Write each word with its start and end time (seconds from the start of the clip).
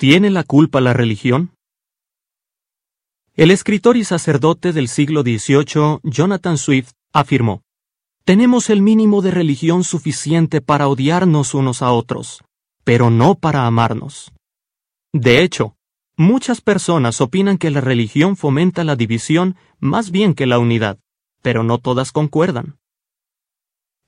¿Tiene 0.00 0.30
la 0.30 0.44
culpa 0.44 0.80
la 0.80 0.94
religión? 0.94 1.52
El 3.34 3.50
escritor 3.50 3.98
y 3.98 4.04
sacerdote 4.04 4.72
del 4.72 4.88
siglo 4.88 5.20
XVIII, 5.20 5.98
Jonathan 6.04 6.56
Swift, 6.56 6.92
afirmó, 7.12 7.60
Tenemos 8.24 8.70
el 8.70 8.80
mínimo 8.80 9.20
de 9.20 9.30
religión 9.30 9.84
suficiente 9.84 10.62
para 10.62 10.88
odiarnos 10.88 11.52
unos 11.52 11.82
a 11.82 11.92
otros, 11.92 12.42
pero 12.82 13.10
no 13.10 13.34
para 13.34 13.66
amarnos. 13.66 14.32
De 15.12 15.42
hecho, 15.42 15.76
muchas 16.16 16.62
personas 16.62 17.20
opinan 17.20 17.58
que 17.58 17.68
la 17.68 17.82
religión 17.82 18.38
fomenta 18.38 18.84
la 18.84 18.96
división 18.96 19.56
más 19.80 20.10
bien 20.10 20.32
que 20.32 20.46
la 20.46 20.58
unidad, 20.58 20.98
pero 21.42 21.62
no 21.62 21.76
todas 21.76 22.10
concuerdan. 22.10 22.78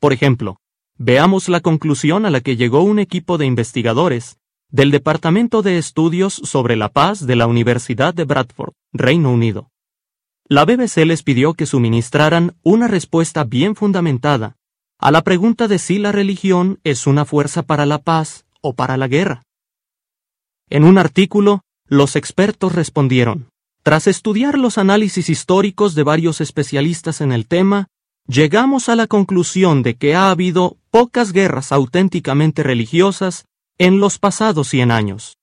Por 0.00 0.14
ejemplo, 0.14 0.56
veamos 0.96 1.50
la 1.50 1.60
conclusión 1.60 2.24
a 2.24 2.30
la 2.30 2.40
que 2.40 2.56
llegó 2.56 2.82
un 2.82 2.98
equipo 2.98 3.36
de 3.36 3.44
investigadores 3.44 4.38
del 4.72 4.90
Departamento 4.90 5.60
de 5.60 5.76
Estudios 5.76 6.32
sobre 6.32 6.76
la 6.76 6.88
Paz 6.88 7.26
de 7.26 7.36
la 7.36 7.46
Universidad 7.46 8.14
de 8.14 8.24
Bradford, 8.24 8.72
Reino 8.90 9.30
Unido. 9.30 9.70
La 10.48 10.64
BBC 10.64 11.04
les 11.04 11.22
pidió 11.22 11.52
que 11.52 11.66
suministraran 11.66 12.56
una 12.62 12.88
respuesta 12.88 13.44
bien 13.44 13.76
fundamentada 13.76 14.56
a 14.98 15.10
la 15.10 15.22
pregunta 15.22 15.68
de 15.68 15.78
si 15.78 15.98
la 15.98 16.10
religión 16.10 16.80
es 16.84 17.06
una 17.06 17.26
fuerza 17.26 17.62
para 17.62 17.84
la 17.84 17.98
paz 17.98 18.46
o 18.62 18.72
para 18.72 18.96
la 18.96 19.08
guerra. 19.08 19.42
En 20.70 20.84
un 20.84 20.96
artículo, 20.96 21.60
los 21.86 22.16
expertos 22.16 22.74
respondieron, 22.74 23.50
tras 23.82 24.06
estudiar 24.06 24.56
los 24.58 24.78
análisis 24.78 25.28
históricos 25.28 25.94
de 25.94 26.02
varios 26.02 26.40
especialistas 26.40 27.20
en 27.20 27.32
el 27.32 27.46
tema, 27.46 27.88
llegamos 28.26 28.88
a 28.88 28.96
la 28.96 29.06
conclusión 29.06 29.82
de 29.82 29.96
que 29.96 30.14
ha 30.14 30.30
habido 30.30 30.78
pocas 30.90 31.32
guerras 31.32 31.72
auténticamente 31.72 32.62
religiosas 32.62 33.44
en 33.82 33.98
los 33.98 34.20
pasados 34.20 34.68
cien 34.68 34.92
años. 34.92 35.38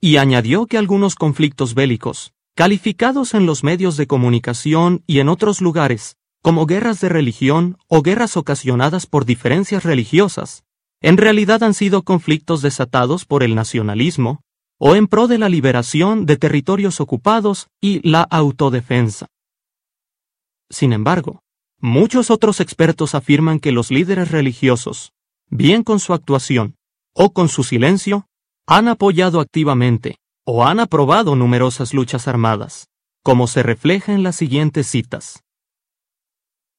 Y 0.00 0.16
añadió 0.16 0.66
que 0.66 0.76
algunos 0.76 1.14
conflictos 1.14 1.74
bélicos, 1.74 2.32
calificados 2.56 3.32
en 3.32 3.46
los 3.46 3.62
medios 3.62 3.96
de 3.96 4.08
comunicación 4.08 5.04
y 5.06 5.20
en 5.20 5.28
otros 5.28 5.60
lugares 5.60 6.16
como 6.42 6.66
guerras 6.66 7.00
de 7.00 7.08
religión 7.08 7.78
o 7.86 8.02
guerras 8.02 8.36
ocasionadas 8.36 9.06
por 9.06 9.24
diferencias 9.24 9.84
religiosas, 9.84 10.64
en 11.00 11.16
realidad 11.16 11.62
han 11.62 11.74
sido 11.74 12.02
conflictos 12.02 12.60
desatados 12.60 13.24
por 13.24 13.44
el 13.44 13.54
nacionalismo 13.54 14.40
o 14.76 14.96
en 14.96 15.06
pro 15.06 15.28
de 15.28 15.38
la 15.38 15.48
liberación 15.48 16.26
de 16.26 16.38
territorios 16.38 17.00
ocupados 17.00 17.68
y 17.80 18.00
la 18.02 18.22
autodefensa. 18.22 19.28
Sin 20.70 20.92
embargo, 20.92 21.44
muchos 21.78 22.32
otros 22.32 22.58
expertos 22.58 23.14
afirman 23.14 23.60
que 23.60 23.70
los 23.70 23.92
líderes 23.92 24.32
religiosos, 24.32 25.12
bien 25.50 25.84
con 25.84 26.00
su 26.00 26.14
actuación, 26.14 26.74
o 27.22 27.34
con 27.34 27.50
su 27.50 27.64
silencio, 27.64 28.26
han 28.66 28.88
apoyado 28.88 29.40
activamente 29.40 30.16
o 30.46 30.64
han 30.64 30.80
aprobado 30.80 31.36
numerosas 31.36 31.92
luchas 31.92 32.26
armadas, 32.26 32.88
como 33.22 33.46
se 33.46 33.62
refleja 33.62 34.14
en 34.14 34.22
las 34.22 34.36
siguientes 34.36 34.86
citas. 34.86 35.44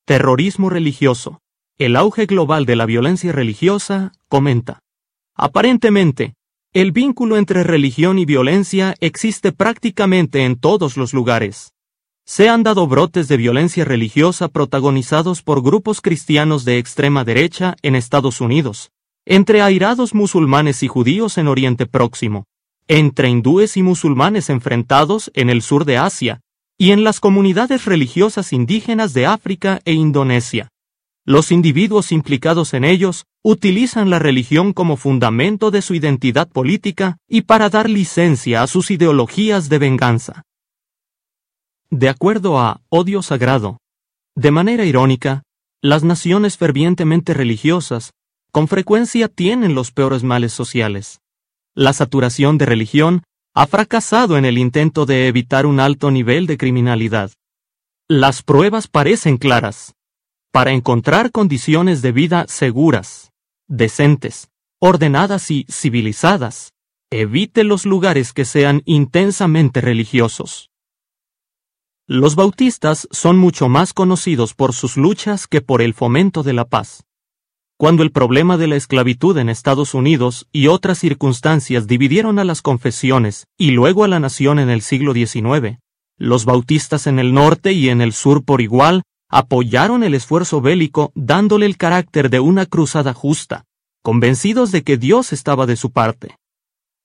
Terrorismo 0.03 0.72
religioso. 0.72 1.41
El 1.78 1.96
auge 1.96 2.25
global 2.25 2.66
de 2.66 2.75
la 2.75 2.88
violencia 2.88 3.31
religiosa, 3.31 4.13
comenta. 4.29 4.79
Aparentemente, 5.35 6.34
el 6.73 6.91
vínculo 6.91 7.38
entre 7.38 7.63
religión 7.63 8.18
y 8.18 8.25
violencia 8.25 8.96
existe 9.00 9.52
prácticamente 9.52 10.44
en 10.44 10.59
todos 10.59 10.97
los 10.97 11.13
lugares. 11.13 11.72
Se 12.25 12.50
han 12.50 12.63
dado 12.63 12.88
brotes 12.88 13.28
de 13.28 13.38
violencia 13.38 13.85
religiosa 13.85 14.47
protagonizados 14.47 15.44
por 15.44 15.62
grupos 15.62 16.02
cristianos 16.02 16.66
de 16.66 16.79
extrema 16.79 17.23
derecha 17.23 17.75
en 17.84 17.94
Estados 17.94 18.41
Unidos, 18.41 18.91
entre 19.26 19.62
airados 19.62 20.14
musulmanes 20.14 20.84
y 20.84 20.88
judíos 20.88 21.38
en 21.38 21.48
Oriente 21.48 21.86
Próximo, 21.86 22.46
entre 22.88 23.30
hindúes 23.30 23.78
y 23.78 23.84
musulmanes 23.84 24.50
enfrentados 24.50 25.32
en 25.34 25.50
el 25.50 25.62
sur 25.62 25.86
de 25.86 25.98
Asia, 25.98 26.42
y 26.78 26.92
en 26.92 27.04
las 27.04 27.20
comunidades 27.20 27.86
religiosas 27.86 28.54
indígenas 28.54 29.14
de 29.14 29.28
África 29.28 29.82
e 29.86 29.94
Indonesia. 29.94 30.70
Los 31.24 31.52
individuos 31.52 32.12
implicados 32.12 32.74
en 32.74 32.84
ellos 32.84 33.26
utilizan 33.44 34.09
la 34.09 34.18
religión 34.18 34.74
como 34.74 34.98
fundamento 34.98 35.70
de 35.70 35.84
su 35.84 35.94
identidad 35.94 36.50
política 36.50 37.18
y 37.28 37.44
para 37.44 37.70
dar 37.70 37.90
licencia 37.90 38.64
a 38.64 38.68
sus 38.68 38.90
ideologías 38.90 39.70
de 39.70 39.78
venganza. 39.78 40.44
De 41.92 42.09
acuerdo 42.09 42.58
a 42.58 42.82
Odio 42.90 43.22
Sagrado, 43.22 43.78
de 44.36 44.50
manera 44.50 44.86
irónica, 44.86 45.44
las 45.84 46.03
naciones 46.03 46.58
fervientemente 46.58 47.34
religiosas 47.34 48.12
con 48.51 48.67
frecuencia 48.67 49.28
tienen 49.28 49.75
los 49.75 49.91
peores 49.91 50.23
males 50.23 50.51
sociales. 50.51 51.22
La 51.73 51.94
saturación 51.94 52.57
de 52.57 52.66
religión 52.66 53.23
ha 53.53 53.66
fracasado 53.67 54.38
en 54.38 54.45
el 54.45 54.57
intento 54.57 55.06
de 55.06 55.28
evitar 55.28 55.66
un 55.66 55.79
alto 55.79 56.12
nivel 56.12 56.47
de 56.47 56.57
criminalidad. 56.57 57.31
Las 58.09 58.44
pruebas 58.44 58.88
parecen 58.88 59.38
claras. 59.38 59.94
Para 60.51 60.72
encontrar 60.72 61.31
condiciones 61.31 62.01
de 62.01 62.11
vida 62.11 62.45
seguras, 62.50 63.31
decentes, 63.67 64.50
ordenadas 64.79 65.50
y 65.50 65.66
civilizadas, 65.69 66.73
evite 67.09 67.63
los 67.63 67.85
lugares 67.85 68.34
que 68.34 68.44
sean 68.44 68.81
intensamente 68.85 69.79
religiosos. 69.79 70.69
Los 72.07 72.35
bautistas 72.35 73.07
son 73.11 73.38
mucho 73.38 73.69
más 73.69 73.94
conocidos 73.94 74.53
por 74.53 74.73
sus 74.73 74.97
luchas 74.97 75.47
que 75.47 75.61
por 75.61 75.81
el 75.81 75.94
fomento 75.94 76.44
de 76.44 76.51
la 76.51 76.66
paz. 76.66 77.06
Cuando 77.81 78.03
el 78.03 78.12
problema 78.12 78.58
de 78.58 78.68
la 78.68 78.75
esclavitud 78.75 79.36
en 79.40 79.50
Estados 79.50 79.96
Unidos 79.96 80.47
y 80.52 80.68
otras 80.68 81.00
circunstancias 81.00 81.88
dividieron 81.88 82.38
a 82.38 82.44
las 82.44 82.62
confesiones 82.62 83.47
y 83.58 83.72
luego 83.72 84.03
a 84.03 84.08
la 84.08 84.19
nación 84.19 84.59
en 84.59 84.69
el 84.69 84.84
siglo 84.84 85.14
XIX, 85.16 85.80
los 86.16 86.46
bautistas 86.46 87.08
en 87.08 87.18
el 87.18 87.34
norte 87.34 87.72
y 87.72 87.90
en 87.90 88.02
el 88.02 88.14
sur 88.14 88.46
por 88.46 88.62
igual 88.62 89.02
apoyaron 89.30 90.03
el 90.03 90.14
esfuerzo 90.14 90.62
bélico 90.62 91.12
dándole 91.16 91.66
el 91.66 91.75
carácter 91.78 92.30
de 92.30 92.40
una 92.40 92.68
cruzada 92.68 93.16
justa, 93.16 93.66
convencidos 94.03 94.72
de 94.72 94.84
que 94.84 94.97
Dios 94.97 95.34
estaba 95.34 95.66
de 95.66 95.75
su 95.75 95.90
parte. 95.91 96.38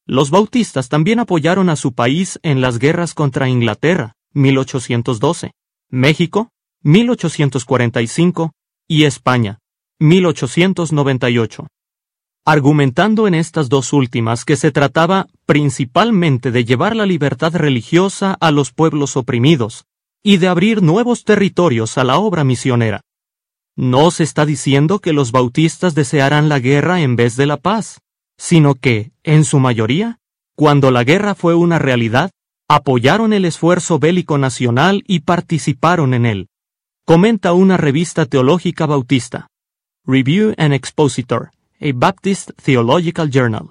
Los 0.05 0.31
bautistas 0.31 0.91
también 0.91 1.21
apoyaron 1.21 1.71
a 1.71 1.77
su 1.77 1.95
país 1.95 2.39
en 2.43 2.61
las 2.61 2.79
guerras 2.79 3.15
contra 3.15 3.49
Inglaterra, 3.49 4.13
1812, 4.35 5.53
México, 5.89 6.51
1845, 6.83 8.53
y 8.89 9.05
España, 9.05 9.59
1898. 9.99 11.69
Argumentando 12.45 13.27
en 13.27 13.35
estas 13.35 13.71
dos 13.71 13.95
últimas 13.95 14.45
que 14.45 14.57
se 14.57 14.71
trataba 14.71 15.27
principalmente 15.47 16.51
de 16.51 16.67
llevar 16.67 16.95
la 16.95 17.07
libertad 17.07 17.55
religiosa 17.57 18.37
a 18.39 18.51
los 18.51 18.73
pueblos 18.73 19.17
oprimidos 19.17 19.87
y 20.23 20.37
de 20.37 20.49
abrir 20.49 20.83
nuevos 20.83 21.25
territorios 21.25 21.97
a 21.97 22.05
la 22.05 22.19
obra 22.19 22.45
misionera. 22.45 23.01
No 23.75 24.11
se 24.11 24.25
está 24.25 24.45
diciendo 24.45 24.99
que 24.99 25.15
los 25.15 25.33
bautistas 25.33 25.95
desearán 25.95 26.51
la 26.51 26.59
guerra 26.59 27.01
en 27.01 27.17
vez 27.17 27.37
de 27.37 27.47
la 27.47 27.57
paz, 27.57 28.01
sino 28.37 28.75
que, 28.75 29.13
en 29.23 29.45
su 29.45 29.61
mayoría, 29.61 30.19
cuando 30.55 30.91
la 30.91 31.05
guerra 31.05 31.35
fue 31.35 31.55
una 31.55 31.79
realidad, 31.79 32.31
apoyaron 32.69 33.33
el 33.33 33.47
esfuerzo 33.47 33.99
bélico 33.99 34.37
nacional 34.37 35.05
y 35.07 35.21
participaron 35.21 36.13
en 36.13 36.27
él. 36.27 36.49
Comenta 37.07 37.55
una 37.55 37.79
revista 37.79 38.27
teológica 38.27 38.85
bautista. 38.85 39.49
Review 40.09 40.55
and 40.57 40.73
Expositor, 40.73 41.51
a 41.81 41.91
Baptist 41.93 42.53
Theological 42.63 43.29
Journal. 43.29 43.71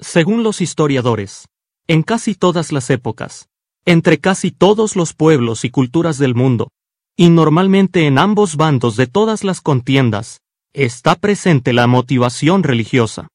Según 0.00 0.42
los 0.42 0.60
historiadores, 0.60 1.46
en 1.86 2.02
casi 2.02 2.34
todas 2.34 2.72
las 2.72 2.90
épocas, 2.90 3.48
entre 3.84 4.18
casi 4.18 4.50
todos 4.50 4.96
los 4.96 5.14
pueblos 5.14 5.64
y 5.64 5.70
culturas 5.70 6.18
del 6.18 6.34
mundo, 6.34 6.72
y 7.16 7.30
normalmente 7.30 8.08
en 8.08 8.18
ambos 8.18 8.56
bandos 8.56 8.96
de 8.96 9.06
todas 9.06 9.44
las 9.44 9.60
contiendas, 9.60 10.40
está 10.72 11.14
presente 11.14 11.72
la 11.72 11.86
motivación 11.86 12.64
religiosa. 12.64 13.28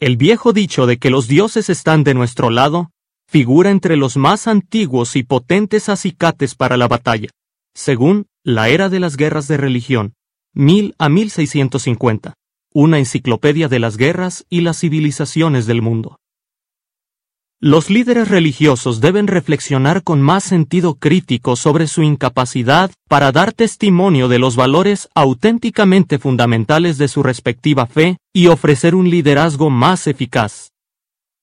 El 0.00 0.16
viejo 0.16 0.52
dicho 0.52 0.86
de 0.86 0.96
que 0.96 1.10
los 1.10 1.28
dioses 1.28 1.70
están 1.70 2.02
de 2.02 2.14
nuestro 2.14 2.50
lado 2.50 2.90
figura 3.28 3.70
entre 3.70 3.96
los 3.96 4.16
más 4.16 4.48
antiguos 4.48 5.14
y 5.14 5.22
potentes 5.22 5.88
acicates 5.88 6.56
para 6.56 6.76
la 6.76 6.88
batalla, 6.88 7.30
según 7.72 8.26
la 8.42 8.68
era 8.68 8.88
de 8.88 8.98
las 8.98 9.16
guerras 9.16 9.46
de 9.46 9.58
religión, 9.58 10.14
1000 10.54 10.94
a 10.98 11.08
1650, 11.08 12.34
una 12.74 12.98
enciclopedia 12.98 13.68
de 13.68 13.78
las 13.78 13.96
guerras 13.96 14.44
y 14.50 14.60
las 14.60 14.80
civilizaciones 14.80 15.66
del 15.66 15.80
mundo. 15.80 16.18
Los 17.58 17.88
líderes 17.88 18.28
religiosos 18.28 19.00
deben 19.00 19.28
reflexionar 19.28 20.02
con 20.02 20.20
más 20.20 20.44
sentido 20.44 20.96
crítico 20.96 21.56
sobre 21.56 21.86
su 21.86 22.02
incapacidad 22.02 22.90
para 23.08 23.32
dar 23.32 23.52
testimonio 23.52 24.28
de 24.28 24.38
los 24.38 24.56
valores 24.56 25.08
auténticamente 25.14 26.18
fundamentales 26.18 26.98
de 26.98 27.08
su 27.08 27.22
respectiva 27.22 27.86
fe 27.86 28.18
y 28.34 28.48
ofrecer 28.48 28.94
un 28.94 29.08
liderazgo 29.08 29.70
más 29.70 30.06
eficaz. 30.06 30.72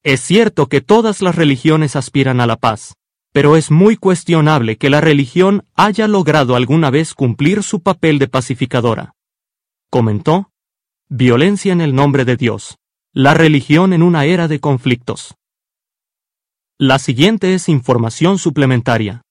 Es 0.03 0.21
cierto 0.21 0.67
que 0.67 0.81
todas 0.81 1.21
las 1.23 1.35
religiones 1.35 1.95
aspiran 1.95 2.41
a 2.41 2.47
la 2.47 2.57
paz, 2.57 2.93
pero 3.31 3.55
es 3.55 3.69
muy 3.71 3.95
cuestionable 3.95 4.77
que 4.77 4.89
la 4.89 5.01
religión 5.01 5.63
haya 5.75 6.07
logrado 6.07 6.55
alguna 6.55 6.89
vez 6.89 7.13
cumplir 7.13 7.63
su 7.63 7.81
papel 7.81 8.19
de 8.19 8.27
pacificadora. 8.27 9.13
Comentó, 9.89 10.51
Violencia 11.09 11.73
en 11.73 11.81
el 11.81 11.95
nombre 11.95 12.25
de 12.25 12.37
Dios. 12.37 12.77
La 13.13 13.33
religión 13.33 13.93
en 13.93 14.03
una 14.03 14.25
era 14.25 14.47
de 14.47 14.59
conflictos. 14.59 15.35
La 16.77 16.99
siguiente 16.99 17.55
es 17.55 17.67
información 17.67 18.37
suplementaria. 18.37 19.23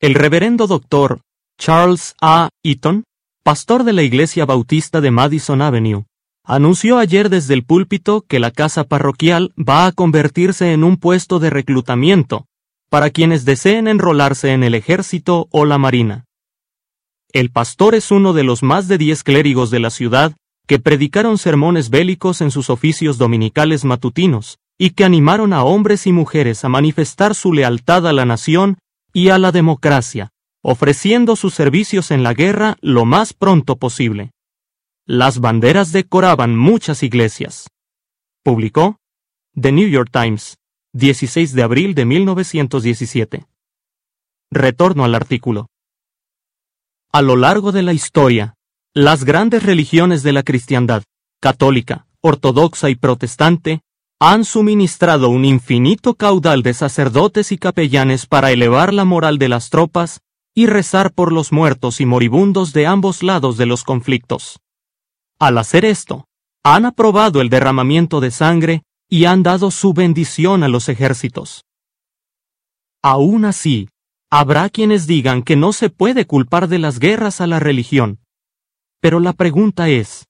El 0.00 0.14
reverendo 0.14 0.66
doctor 0.66 1.22
Charles 1.58 2.14
A. 2.20 2.50
Eaton, 2.62 3.04
pastor 3.42 3.84
de 3.84 3.94
la 3.94 4.02
Iglesia 4.02 4.44
Bautista 4.44 5.00
de 5.00 5.10
Madison 5.10 5.62
Avenue, 5.62 6.04
anunció 6.44 6.98
ayer 6.98 7.30
desde 7.30 7.54
el 7.54 7.64
púlpito 7.64 8.22
que 8.28 8.38
la 8.38 8.50
casa 8.50 8.84
parroquial 8.84 9.54
va 9.56 9.86
a 9.86 9.92
convertirse 9.92 10.72
en 10.72 10.84
un 10.84 10.98
puesto 10.98 11.38
de 11.38 11.48
reclutamiento 11.48 12.46
para 12.88 13.10
quienes 13.10 13.44
deseen 13.44 13.88
enrolarse 13.88 14.52
en 14.52 14.62
el 14.62 14.74
ejército 14.74 15.48
o 15.50 15.64
la 15.64 15.78
marina. 15.78 16.24
El 17.32 17.50
pastor 17.50 17.94
es 17.94 18.10
uno 18.10 18.32
de 18.32 18.44
los 18.44 18.62
más 18.62 18.86
de 18.86 18.98
diez 18.98 19.24
clérigos 19.24 19.70
de 19.70 19.80
la 19.80 19.90
ciudad 19.90 20.36
que 20.66 20.78
predicaron 20.78 21.36
sermones 21.36 21.90
bélicos 21.90 22.40
en 22.40 22.50
sus 22.50 22.70
oficios 22.70 23.18
dominicales 23.18 23.84
matutinos, 23.84 24.58
y 24.78 24.90
que 24.90 25.04
animaron 25.04 25.52
a 25.52 25.62
hombres 25.62 26.06
y 26.06 26.12
mujeres 26.12 26.64
a 26.64 26.68
manifestar 26.68 27.34
su 27.34 27.52
lealtad 27.52 28.06
a 28.06 28.12
la 28.12 28.24
nación 28.24 28.78
y 29.12 29.28
a 29.28 29.38
la 29.38 29.52
democracia, 29.52 30.30
ofreciendo 30.62 31.36
sus 31.36 31.54
servicios 31.54 32.10
en 32.10 32.22
la 32.22 32.34
guerra 32.34 32.76
lo 32.80 33.04
más 33.04 33.34
pronto 33.34 33.76
posible. 33.76 34.30
Las 35.06 35.38
banderas 35.38 35.92
decoraban 35.92 36.56
muchas 36.56 37.02
iglesias. 37.02 37.68
Publicó 38.42 38.96
The 39.60 39.70
New 39.70 39.88
York 39.88 40.08
Times, 40.10 40.56
16 40.96 41.54
de 41.54 41.62
abril 41.64 41.96
de 41.96 42.04
1917. 42.04 43.48
Retorno 44.52 45.04
al 45.04 45.16
artículo. 45.16 45.66
A 47.10 47.20
lo 47.20 47.34
largo 47.34 47.72
de 47.72 47.82
la 47.82 47.92
historia, 47.92 48.54
las 48.94 49.24
grandes 49.24 49.64
religiones 49.64 50.22
de 50.22 50.32
la 50.32 50.44
cristiandad, 50.44 51.02
católica, 51.40 52.06
ortodoxa 52.20 52.90
y 52.90 52.94
protestante, 52.94 53.80
han 54.20 54.44
suministrado 54.44 55.30
un 55.30 55.44
infinito 55.44 56.14
caudal 56.14 56.62
de 56.62 56.74
sacerdotes 56.74 57.50
y 57.50 57.58
capellanes 57.58 58.26
para 58.26 58.52
elevar 58.52 58.94
la 58.94 59.04
moral 59.04 59.38
de 59.38 59.48
las 59.48 59.70
tropas 59.70 60.20
y 60.54 60.66
rezar 60.66 61.12
por 61.12 61.32
los 61.32 61.50
muertos 61.50 62.00
y 62.00 62.06
moribundos 62.06 62.72
de 62.72 62.86
ambos 62.86 63.24
lados 63.24 63.56
de 63.56 63.66
los 63.66 63.82
conflictos. 63.82 64.60
Al 65.40 65.58
hacer 65.58 65.84
esto, 65.84 66.28
han 66.62 66.84
aprobado 66.84 67.40
el 67.40 67.48
derramamiento 67.48 68.20
de 68.20 68.30
sangre 68.30 68.84
y 69.08 69.26
han 69.26 69.42
dado 69.42 69.70
su 69.70 69.92
bendición 69.92 70.62
a 70.62 70.68
los 70.68 70.88
ejércitos. 70.88 71.64
Aún 73.02 73.44
así, 73.44 73.88
habrá 74.30 74.70
quienes 74.70 75.06
digan 75.06 75.42
que 75.42 75.56
no 75.56 75.72
se 75.72 75.90
puede 75.90 76.26
culpar 76.26 76.68
de 76.68 76.78
las 76.78 76.98
guerras 76.98 77.40
a 77.40 77.46
la 77.46 77.60
religión. 77.60 78.18
Pero 79.00 79.20
la 79.20 79.32
pregunta 79.32 79.88
es, 79.88 80.26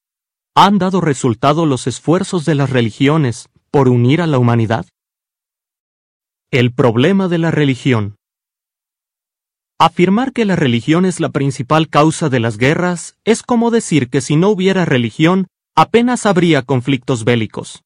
¿han 0.54 0.78
dado 0.78 1.00
resultado 1.00 1.66
los 1.66 1.86
esfuerzos 1.86 2.44
de 2.44 2.54
las 2.54 2.70
religiones 2.70 3.48
por 3.70 3.88
unir 3.88 4.20
a 4.20 4.26
la 4.26 4.38
humanidad? 4.38 4.86
El 6.50 6.72
problema 6.72 7.28
de 7.28 7.38
la 7.38 7.50
religión. 7.50 8.16
Afirmar 9.78 10.32
que 10.32 10.44
la 10.44 10.56
religión 10.56 11.04
es 11.04 11.18
la 11.18 11.30
principal 11.30 11.88
causa 11.88 12.28
de 12.28 12.40
las 12.40 12.58
guerras 12.58 13.16
es 13.24 13.42
como 13.42 13.70
decir 13.70 14.08
que 14.08 14.20
si 14.20 14.36
no 14.36 14.48
hubiera 14.48 14.84
religión, 14.84 15.48
apenas 15.74 16.26
habría 16.26 16.62
conflictos 16.62 17.24
bélicos. 17.24 17.82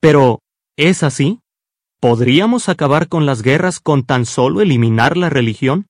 Pero, 0.00 0.40
¿es 0.76 1.02
así? 1.02 1.40
¿Podríamos 2.00 2.68
acabar 2.68 3.08
con 3.08 3.26
las 3.26 3.42
guerras 3.42 3.80
con 3.80 4.04
tan 4.04 4.26
solo 4.26 4.60
eliminar 4.60 5.16
la 5.16 5.30
religión? 5.30 5.86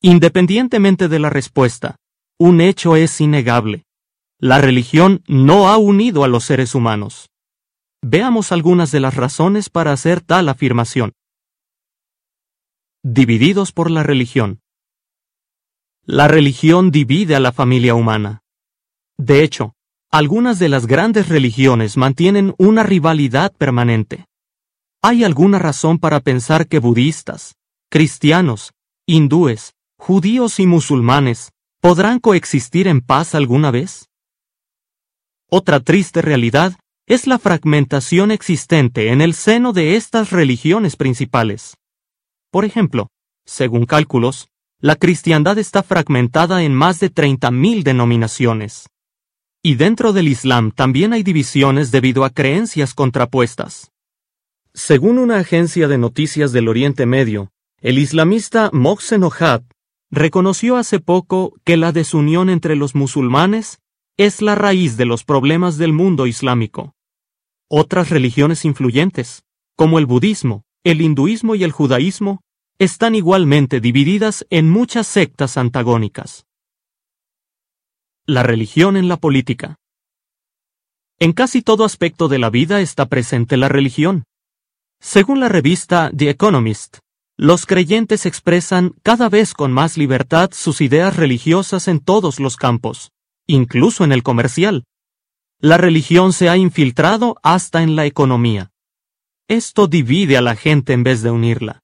Independientemente 0.00 1.08
de 1.08 1.18
la 1.18 1.30
respuesta, 1.30 1.96
un 2.38 2.60
hecho 2.60 2.96
es 2.96 3.20
innegable. 3.20 3.84
La 4.38 4.60
religión 4.60 5.22
no 5.26 5.68
ha 5.68 5.78
unido 5.78 6.24
a 6.24 6.28
los 6.28 6.44
seres 6.44 6.74
humanos. 6.74 7.30
Veamos 8.02 8.52
algunas 8.52 8.92
de 8.92 9.00
las 9.00 9.14
razones 9.14 9.70
para 9.70 9.92
hacer 9.92 10.20
tal 10.20 10.48
afirmación. 10.48 11.12
Divididos 13.02 13.72
por 13.72 13.90
la 13.90 14.02
religión. 14.02 14.60
La 16.04 16.28
religión 16.28 16.90
divide 16.90 17.34
a 17.34 17.40
la 17.40 17.52
familia 17.52 17.94
humana. 17.94 18.42
De 19.16 19.42
hecho, 19.42 19.74
algunas 20.14 20.60
de 20.60 20.68
las 20.68 20.86
grandes 20.86 21.28
religiones 21.28 21.96
mantienen 21.96 22.54
una 22.56 22.84
rivalidad 22.84 23.52
permanente. 23.52 24.26
¿Hay 25.02 25.24
alguna 25.24 25.58
razón 25.58 25.98
para 25.98 26.20
pensar 26.20 26.68
que 26.68 26.78
budistas, 26.78 27.56
cristianos, 27.90 28.70
hindúes, 29.06 29.72
judíos 29.98 30.60
y 30.60 30.68
musulmanes 30.68 31.50
podrán 31.80 32.20
coexistir 32.20 32.86
en 32.86 33.00
paz 33.00 33.34
alguna 33.34 33.72
vez? 33.72 34.08
Otra 35.50 35.80
triste 35.80 36.22
realidad 36.22 36.76
es 37.08 37.26
la 37.26 37.40
fragmentación 37.40 38.30
existente 38.30 39.10
en 39.10 39.20
el 39.20 39.34
seno 39.34 39.72
de 39.72 39.96
estas 39.96 40.30
religiones 40.30 40.94
principales. 40.94 41.76
Por 42.52 42.64
ejemplo, 42.64 43.08
según 43.44 43.84
cálculos, 43.84 44.46
la 44.78 44.94
cristiandad 44.94 45.58
está 45.58 45.82
fragmentada 45.82 46.62
en 46.62 46.72
más 46.72 47.00
de 47.00 47.12
30.000 47.12 47.82
denominaciones. 47.82 48.86
Y 49.66 49.76
dentro 49.76 50.12
del 50.12 50.28
Islam 50.28 50.72
también 50.72 51.14
hay 51.14 51.22
divisiones 51.22 51.90
debido 51.90 52.26
a 52.26 52.30
creencias 52.30 52.92
contrapuestas. 52.92 53.92
Según 54.74 55.16
una 55.16 55.38
agencia 55.38 55.88
de 55.88 55.96
noticias 55.96 56.52
del 56.52 56.68
Oriente 56.68 57.06
Medio, 57.06 57.50
el 57.80 57.98
islamista 57.98 58.68
Mohsen 58.74 59.22
Ojad 59.22 59.62
reconoció 60.10 60.76
hace 60.76 61.00
poco 61.00 61.54
que 61.64 61.78
la 61.78 61.92
desunión 61.92 62.50
entre 62.50 62.76
los 62.76 62.94
musulmanes 62.94 63.78
es 64.18 64.42
la 64.42 64.54
raíz 64.54 64.98
de 64.98 65.06
los 65.06 65.24
problemas 65.24 65.78
del 65.78 65.94
mundo 65.94 66.26
islámico. 66.26 66.94
Otras 67.70 68.10
religiones 68.10 68.66
influyentes, 68.66 69.44
como 69.76 69.98
el 69.98 70.04
budismo, 70.04 70.64
el 70.84 71.00
hinduismo 71.00 71.54
y 71.54 71.64
el 71.64 71.72
judaísmo, 71.72 72.42
están 72.78 73.14
igualmente 73.14 73.80
divididas 73.80 74.44
en 74.50 74.68
muchas 74.68 75.06
sectas 75.06 75.56
antagónicas. 75.56 76.44
La 78.26 78.42
religión 78.42 78.96
en 78.96 79.06
la 79.06 79.18
política. 79.18 79.76
En 81.18 81.34
casi 81.34 81.60
todo 81.60 81.84
aspecto 81.84 82.26
de 82.26 82.38
la 82.38 82.48
vida 82.48 82.80
está 82.80 83.04
presente 83.04 83.58
la 83.58 83.68
religión. 83.68 84.24
Según 84.98 85.40
la 85.40 85.50
revista 85.50 86.10
The 86.16 86.30
Economist, 86.30 87.00
los 87.36 87.66
creyentes 87.66 88.24
expresan 88.24 88.94
cada 89.02 89.28
vez 89.28 89.52
con 89.52 89.72
más 89.72 89.98
libertad 89.98 90.52
sus 90.54 90.80
ideas 90.80 91.16
religiosas 91.16 91.86
en 91.86 92.00
todos 92.00 92.40
los 92.40 92.56
campos, 92.56 93.10
incluso 93.46 94.04
en 94.04 94.12
el 94.12 94.22
comercial. 94.22 94.84
La 95.60 95.76
religión 95.76 96.32
se 96.32 96.48
ha 96.48 96.56
infiltrado 96.56 97.36
hasta 97.42 97.82
en 97.82 97.94
la 97.94 98.06
economía. 98.06 98.70
Esto 99.48 99.86
divide 99.86 100.38
a 100.38 100.40
la 100.40 100.56
gente 100.56 100.94
en 100.94 101.02
vez 101.02 101.20
de 101.20 101.30
unirla. 101.30 101.82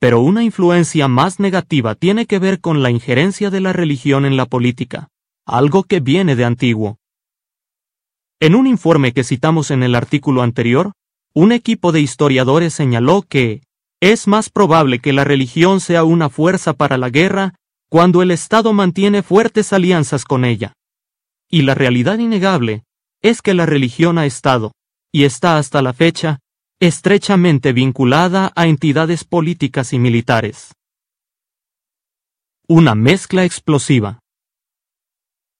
Pero 0.00 0.20
una 0.20 0.44
influencia 0.44 1.08
más 1.08 1.38
negativa 1.38 1.94
tiene 1.94 2.24
que 2.24 2.38
ver 2.38 2.58
con 2.58 2.82
la 2.82 2.90
injerencia 2.90 3.50
de 3.50 3.60
la 3.60 3.74
religión 3.74 4.24
en 4.24 4.38
la 4.38 4.46
política, 4.46 5.10
algo 5.48 5.82
que 5.82 6.00
viene 6.00 6.36
de 6.36 6.44
antiguo. 6.44 6.98
En 8.38 8.54
un 8.54 8.66
informe 8.66 9.12
que 9.12 9.24
citamos 9.24 9.70
en 9.70 9.82
el 9.82 9.94
artículo 9.94 10.42
anterior, 10.42 10.92
un 11.34 11.52
equipo 11.52 11.90
de 11.90 12.00
historiadores 12.00 12.74
señaló 12.74 13.22
que 13.22 13.62
es 14.00 14.28
más 14.28 14.50
probable 14.50 15.00
que 15.00 15.12
la 15.12 15.24
religión 15.24 15.80
sea 15.80 16.04
una 16.04 16.28
fuerza 16.28 16.74
para 16.74 16.98
la 16.98 17.10
guerra 17.10 17.54
cuando 17.88 18.22
el 18.22 18.30
Estado 18.30 18.72
mantiene 18.72 19.22
fuertes 19.22 19.72
alianzas 19.72 20.24
con 20.24 20.44
ella. 20.44 20.74
Y 21.50 21.62
la 21.62 21.74
realidad 21.74 22.18
innegable 22.18 22.84
es 23.22 23.42
que 23.42 23.54
la 23.54 23.66
religión 23.66 24.18
ha 24.18 24.26
estado, 24.26 24.72
y 25.10 25.24
está 25.24 25.56
hasta 25.56 25.82
la 25.82 25.92
fecha, 25.92 26.38
estrechamente 26.78 27.72
vinculada 27.72 28.52
a 28.54 28.66
entidades 28.66 29.24
políticas 29.24 29.92
y 29.92 29.98
militares. 29.98 30.74
Una 32.68 32.94
mezcla 32.94 33.44
explosiva. 33.44 34.20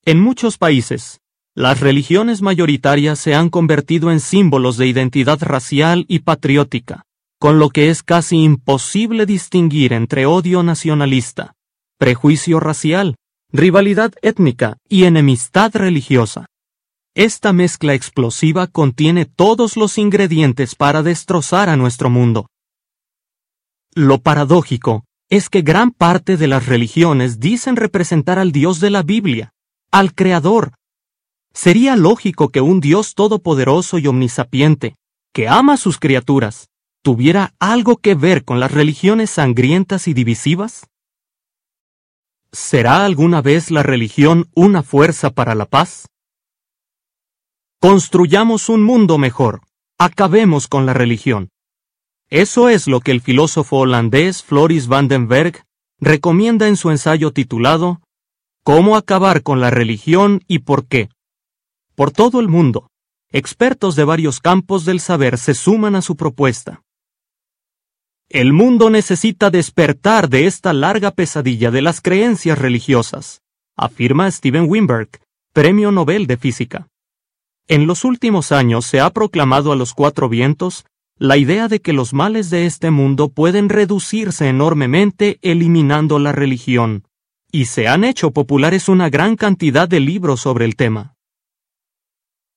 En 0.09 0.21
muchos 0.21 0.57
países, 0.57 1.21
las 1.55 1.81
religiones 1.81 2.41
mayoritarias 2.41 3.19
se 3.19 3.35
han 3.35 3.51
convertido 3.51 4.11
en 4.11 4.21
símbolos 4.21 4.79
de 4.79 4.87
identidad 4.87 5.39
racial 5.43 6.07
y 6.09 6.21
patriótica, 6.21 7.05
con 7.39 7.59
lo 7.59 7.69
que 7.69 7.91
es 7.91 8.03
casi 8.03 8.43
imposible 8.43 9.27
distinguir 9.27 9.93
entre 9.93 10.25
odio 10.25 10.63
nacionalista, 10.63 11.57
prejuicio 11.99 12.59
racial, 12.59 13.17
rivalidad 13.53 14.15
étnica 14.23 14.79
y 14.89 15.05
enemistad 15.05 15.77
religiosa. 15.77 16.47
Esta 17.15 17.53
mezcla 17.53 17.93
explosiva 17.93 18.67
contiene 18.67 19.27
todos 19.27 19.77
los 19.77 19.99
ingredientes 19.99 20.75
para 20.75 21.03
destrozar 21.03 21.69
a 21.69 21.77
nuestro 21.77 22.09
mundo. 22.09 22.47
Lo 23.95 24.23
paradójico 24.23 25.05
es 25.29 25.51
que 25.51 25.61
gran 25.61 25.91
parte 25.91 26.39
de 26.39 26.47
las 26.47 26.65
religiones 26.65 27.41
dicen 27.41 27.77
representar 27.77 28.39
al 28.39 28.53
Dios 28.53 28.81
de 28.81 28.89
la 28.89 29.03
Biblia, 29.03 29.53
al 29.91 30.15
Creador. 30.15 30.75
Sería 31.53 31.97
lógico 31.97 32.51
que 32.51 32.61
un 32.61 32.81
Dios 32.81 33.15
todopoderoso 33.15 33.99
y 33.99 34.07
omnisapiente, 34.07 34.97
que 35.33 35.49
ama 35.49 35.75
a 35.75 35.77
sus 35.77 35.99
criaturas, 35.99 36.69
tuviera 37.03 37.55
algo 37.59 37.97
que 37.97 38.15
ver 38.15 38.45
con 38.45 38.61
las 38.61 38.71
religiones 38.71 39.31
sangrientas 39.31 40.09
y 40.09 40.15
divisivas? 40.15 40.87
¿Será 42.53 43.05
alguna 43.05 43.43
vez 43.43 43.71
la 43.71 43.83
religión 43.83 44.49
una 44.55 44.83
fuerza 44.83 45.31
para 45.31 45.55
la 45.55 45.67
paz? 45.67 46.09
Construyamos 47.81 48.69
un 48.69 48.83
mundo 48.83 49.19
mejor. 49.19 49.63
Acabemos 49.99 50.69
con 50.69 50.87
la 50.87 50.95
religión. 50.95 51.51
Eso 52.31 52.69
es 52.69 52.89
lo 52.89 53.01
que 53.01 53.11
el 53.11 53.21
filósofo 53.21 53.79
holandés 53.79 54.43
Floris 54.43 54.87
van 54.87 55.09
den 55.09 55.29
Berg 55.29 55.65
recomienda 56.01 56.69
en 56.69 56.77
su 56.77 56.91
ensayo 56.91 57.33
titulado 57.33 58.01
Cómo 58.69 58.99
acabar 58.99 59.43
con 59.43 59.63
la 59.63 59.71
religión 59.71 60.43
y 60.47 60.59
por 60.59 60.87
qué. 60.87 61.09
Por 61.95 62.11
todo 62.11 62.39
el 62.39 62.49
mundo, 62.49 62.91
expertos 63.33 63.97
de 63.97 64.05
varios 64.05 64.41
campos 64.41 64.85
del 64.85 65.01
saber 65.01 65.39
se 65.39 65.55
suman 65.55 65.97
a 65.97 66.03
su 66.03 66.17
propuesta. 66.17 66.83
El 68.29 68.53
mundo 68.53 68.91
necesita 68.91 69.49
despertar 69.49 70.29
de 70.29 70.47
esta 70.47 70.75
larga 70.75 71.13
pesadilla 71.13 71.71
de 71.71 71.81
las 71.81 72.03
creencias 72.03 72.59
religiosas, 72.59 73.41
afirma 73.75 74.31
Steven 74.31 74.67
Weinberg, 74.69 75.09
Premio 75.55 75.91
Nobel 75.91 76.27
de 76.27 76.37
Física. 76.37 76.89
En 77.69 77.87
los 77.87 78.05
últimos 78.05 78.53
años 78.53 78.85
se 78.85 79.01
ha 79.01 79.09
proclamado 79.09 79.73
a 79.73 79.77
los 79.77 79.95
cuatro 79.95 80.29
vientos 80.29 80.85
la 81.17 81.39
idea 81.39 81.69
de 81.69 81.81
que 81.81 81.95
los 81.95 82.13
males 82.13 82.51
de 82.51 82.67
este 82.67 82.91
mundo 82.91 83.31
pueden 83.31 83.71
reducirse 83.71 84.47
enormemente 84.47 85.39
eliminando 85.41 86.19
la 86.19 86.33
religión, 86.33 87.08
y 87.51 87.67
se 87.67 87.89
han 87.89 88.05
hecho 88.05 88.31
populares 88.31 88.89
una 88.89 89.09
gran 89.09 89.37
cantidad 89.37 89.89
de 89.89 90.01
libros 90.01 90.41
sobre 90.41 90.65
el 90.65 90.77
tema. 90.77 91.15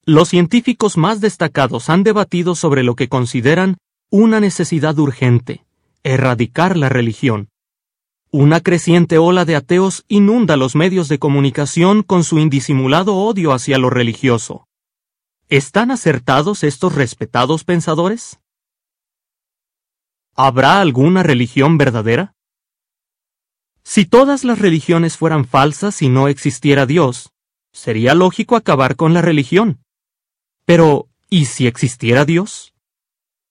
Los 0.03 0.29
científicos 0.29 0.97
más 0.97 1.21
destacados 1.21 1.89
han 1.89 2.03
debatido 2.03 2.55
sobre 2.55 2.83
lo 2.83 2.95
que 2.95 3.07
consideran 3.07 3.77
una 4.09 4.39
necesidad 4.39 4.97
urgente, 4.99 5.65
erradicar 6.03 6.75
la 6.75 6.89
religión. 6.89 7.49
Una 8.31 8.61
creciente 8.61 9.17
ola 9.17 9.45
de 9.45 9.55
ateos 9.55 10.05
inunda 10.07 10.57
los 10.57 10.75
medios 10.75 11.07
de 11.07 11.19
comunicación 11.19 12.01
con 12.01 12.23
su 12.23 12.39
indisimulado 12.39 13.15
odio 13.15 13.53
hacia 13.53 13.77
lo 13.77 13.89
religioso. 13.89 14.67
¿Están 15.49 15.91
acertados 15.91 16.63
estos 16.63 16.95
respetados 16.95 17.63
pensadores? 17.63 18.39
¿Habrá 20.33 20.79
alguna 20.79 21.23
religión 21.23 21.77
verdadera? 21.77 22.33
Si 23.83 24.05
todas 24.05 24.43
las 24.43 24.59
religiones 24.59 25.17
fueran 25.17 25.45
falsas 25.45 26.01
y 26.01 26.09
no 26.09 26.27
existiera 26.27 26.85
Dios, 26.85 27.31
sería 27.71 28.13
lógico 28.13 28.55
acabar 28.55 28.95
con 28.95 29.13
la 29.13 29.21
religión. 29.21 29.79
Pero, 30.65 31.07
¿y 31.29 31.45
si 31.45 31.67
existiera 31.67 32.25
Dios? 32.25 32.73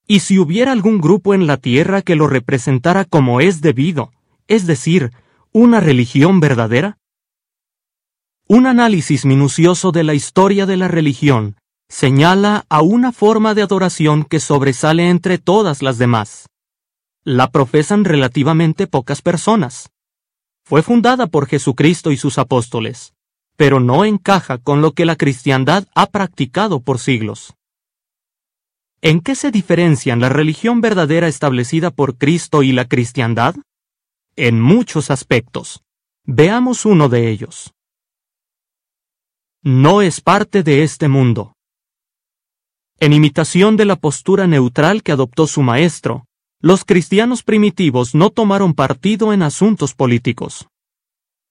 ¿Y 0.06 0.20
si 0.20 0.38
hubiera 0.38 0.72
algún 0.72 1.00
grupo 1.00 1.34
en 1.34 1.46
la 1.46 1.56
tierra 1.56 2.02
que 2.02 2.16
lo 2.16 2.26
representara 2.26 3.04
como 3.04 3.40
es 3.40 3.60
debido, 3.60 4.12
es 4.48 4.66
decir, 4.66 5.12
una 5.52 5.80
religión 5.80 6.40
verdadera? 6.40 6.98
Un 8.46 8.66
análisis 8.66 9.24
minucioso 9.24 9.92
de 9.92 10.04
la 10.04 10.14
historia 10.14 10.66
de 10.66 10.76
la 10.76 10.88
religión 10.88 11.56
señala 11.88 12.64
a 12.68 12.82
una 12.82 13.12
forma 13.12 13.54
de 13.54 13.62
adoración 13.62 14.24
que 14.24 14.40
sobresale 14.40 15.08
entre 15.08 15.38
todas 15.38 15.82
las 15.82 15.98
demás 15.98 16.50
la 17.24 17.50
profesan 17.50 18.04
relativamente 18.04 18.86
pocas 18.86 19.20
personas. 19.22 19.90
Fue 20.70 20.84
fundada 20.84 21.26
por 21.26 21.48
Jesucristo 21.48 22.12
y 22.12 22.16
sus 22.16 22.38
apóstoles, 22.38 23.12
pero 23.56 23.80
no 23.80 24.04
encaja 24.04 24.58
con 24.58 24.82
lo 24.82 24.92
que 24.92 25.04
la 25.04 25.16
cristiandad 25.16 25.88
ha 25.96 26.06
practicado 26.06 26.78
por 26.78 27.00
siglos. 27.00 27.56
¿En 29.02 29.20
qué 29.20 29.34
se 29.34 29.50
diferencian 29.50 30.20
la 30.20 30.28
religión 30.28 30.80
verdadera 30.80 31.26
establecida 31.26 31.90
por 31.90 32.18
Cristo 32.18 32.62
y 32.62 32.70
la 32.70 32.84
cristiandad? 32.84 33.56
En 34.36 34.60
muchos 34.60 35.10
aspectos. 35.10 35.82
Veamos 36.24 36.84
uno 36.86 37.08
de 37.08 37.30
ellos. 37.30 37.74
No 39.64 40.02
es 40.02 40.20
parte 40.20 40.62
de 40.62 40.84
este 40.84 41.08
mundo. 41.08 41.56
En 43.00 43.12
imitación 43.12 43.76
de 43.76 43.86
la 43.86 43.96
postura 43.96 44.46
neutral 44.46 45.02
que 45.02 45.10
adoptó 45.10 45.48
su 45.48 45.62
maestro, 45.62 46.26
los 46.62 46.84
cristianos 46.84 47.42
primitivos 47.42 48.14
no 48.14 48.28
tomaron 48.28 48.74
partido 48.74 49.32
en 49.32 49.42
asuntos 49.42 49.94
políticos. 49.94 50.68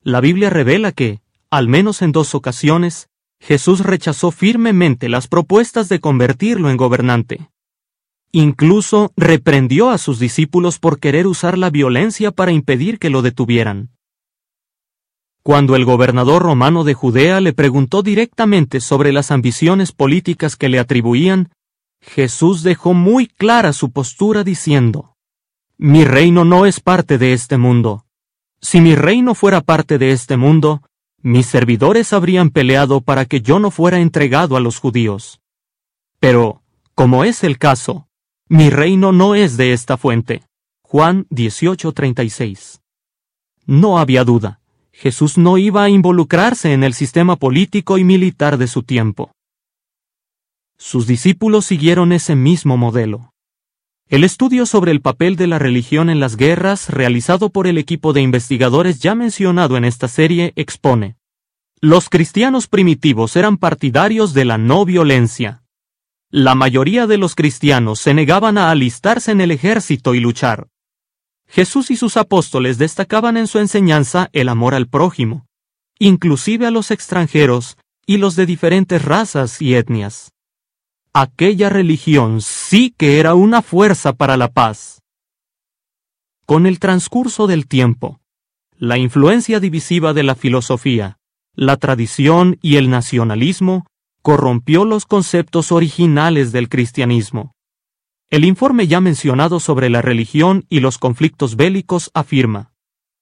La 0.03 0.21
Biblia 0.21 0.51
revela 0.51 0.91
que, 0.91 1.19
al 1.49 1.67
menos 1.67 2.03
en 2.03 2.11
dos 2.11 2.35
ocasiones, 2.35 3.09
Jesús 3.39 3.79
rechazó 3.79 4.29
firmemente 4.29 5.09
las 5.09 5.27
propuestas 5.27 5.89
de 5.89 5.99
convertirlo 5.99 6.69
en 6.69 6.77
gobernante. 6.77 7.49
Incluso 8.31 9.11
reprendió 9.17 9.89
a 9.89 9.97
sus 9.97 10.19
discípulos 10.19 10.77
por 10.77 10.99
querer 10.99 11.25
usar 11.25 11.57
la 11.57 11.71
violencia 11.71 12.29
para 12.29 12.51
impedir 12.51 12.99
que 12.99 13.09
lo 13.09 13.23
detuvieran. 13.23 13.89
Cuando 15.41 15.75
el 15.75 15.85
gobernador 15.85 16.43
romano 16.43 16.83
de 16.83 16.93
Judea 16.93 17.41
le 17.41 17.53
preguntó 17.53 18.03
directamente 18.03 18.79
sobre 18.81 19.11
las 19.11 19.31
ambiciones 19.31 19.91
políticas 19.91 20.55
que 20.55 20.69
le 20.69 20.77
atribuían, 20.77 21.49
Jesús 22.01 22.63
dejó 22.63 22.93
muy 22.93 23.27
clara 23.27 23.73
su 23.73 23.91
postura 23.91 24.43
diciendo, 24.43 25.15
Mi 25.77 26.05
reino 26.05 26.45
no 26.45 26.65
es 26.65 26.79
parte 26.79 27.17
de 27.17 27.33
este 27.33 27.57
mundo. 27.57 28.05
Si 28.61 28.81
mi 28.81 28.95
reino 28.95 29.35
fuera 29.35 29.61
parte 29.61 29.97
de 29.97 30.11
este 30.11 30.37
mundo, 30.37 30.81
mis 31.21 31.45
servidores 31.45 32.13
habrían 32.13 32.49
peleado 32.49 33.01
para 33.01 33.25
que 33.25 33.41
yo 33.41 33.59
no 33.59 33.71
fuera 33.71 33.99
entregado 33.99 34.55
a 34.55 34.59
los 34.59 34.79
judíos. 34.79 35.41
Pero, 36.19 36.61
como 36.95 37.23
es 37.23 37.43
el 37.43 37.57
caso, 37.57 38.07
mi 38.47 38.69
reino 38.69 39.11
no 39.11 39.35
es 39.35 39.57
de 39.57 39.73
esta 39.73 39.97
fuente. 39.97 40.43
Juan 40.81 41.27
18:36. 41.29 42.81
No 43.65 43.99
había 43.99 44.23
duda, 44.23 44.59
Jesús 44.91 45.37
no 45.37 45.57
iba 45.57 45.83
a 45.83 45.89
involucrarse 45.89 46.73
en 46.73 46.83
el 46.83 46.93
sistema 46.93 47.35
político 47.35 47.97
y 47.97 48.03
militar 48.03 48.57
de 48.57 48.67
su 48.67 48.83
tiempo. 48.83 49.31
Sus 50.81 51.07
discípulos 51.07 51.65
siguieron 51.65 52.13
ese 52.13 52.37
mismo 52.37 52.77
modelo. 52.77 53.33
El 54.07 54.23
estudio 54.23 54.65
sobre 54.65 54.91
el 54.91 55.01
papel 55.01 55.35
de 55.35 55.45
la 55.45 55.59
religión 55.59 56.09
en 56.09 56.21
las 56.21 56.37
guerras, 56.37 56.87
realizado 56.87 57.49
por 57.49 57.67
el 57.67 57.77
equipo 57.77 58.13
de 58.13 58.21
investigadores 58.21 58.99
ya 58.99 59.13
mencionado 59.13 59.75
en 59.75 59.83
esta 59.83 60.07
serie, 60.07 60.53
expone. 60.55 61.17
Los 61.81 62.07
cristianos 62.07 62.67
primitivos 62.67 63.35
eran 63.35 63.57
partidarios 63.57 64.33
de 64.33 64.45
la 64.45 64.57
no 64.57 64.85
violencia. 64.85 65.63
La 66.31 66.55
mayoría 66.55 67.07
de 67.07 67.17
los 67.17 67.35
cristianos 67.35 67.99
se 67.99 68.13
negaban 68.13 68.57
a 68.57 68.71
alistarse 68.71 69.33
en 69.33 69.41
el 69.41 69.51
ejército 69.51 70.15
y 70.15 70.21
luchar. 70.21 70.69
Jesús 71.45 71.91
y 71.91 71.97
sus 71.97 72.15
apóstoles 72.15 72.77
destacaban 72.77 73.35
en 73.35 73.47
su 73.47 73.59
enseñanza 73.59 74.29
el 74.31 74.47
amor 74.47 74.75
al 74.75 74.87
prójimo, 74.87 75.45
inclusive 75.99 76.67
a 76.67 76.71
los 76.71 76.89
extranjeros 76.89 77.77
y 78.05 78.15
los 78.17 78.37
de 78.37 78.45
diferentes 78.45 79.03
razas 79.03 79.61
y 79.61 79.75
etnias 79.75 80.31
aquella 81.21 81.69
religión 81.69 82.41
sí 82.41 82.93
que 82.97 83.19
era 83.19 83.33
una 83.33 83.61
fuerza 83.61 84.13
para 84.13 84.37
la 84.37 84.49
paz. 84.49 85.01
Con 86.45 86.65
el 86.65 86.79
transcurso 86.79 87.45
del 87.45 87.67
tiempo, 87.67 88.21
la 88.77 88.97
influencia 88.97 89.59
divisiva 89.59 90.13
de 90.13 90.23
la 90.23 90.35
filosofía, 90.35 91.17
la 91.53 91.75
tradición 91.75 92.57
y 92.61 92.77
el 92.77 92.89
nacionalismo 92.89 93.85
corrompió 94.21 94.85
los 94.85 95.05
conceptos 95.05 95.71
originales 95.71 96.51
del 96.51 96.69
cristianismo. 96.69 97.53
El 98.29 98.45
informe 98.45 98.87
ya 98.87 99.01
mencionado 99.01 99.59
sobre 99.59 99.89
la 99.89 100.01
religión 100.01 100.65
y 100.69 100.79
los 100.79 100.97
conflictos 100.97 101.55
bélicos 101.55 102.11
afirma, 102.13 102.71